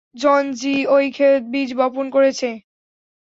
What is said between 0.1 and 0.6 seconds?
জন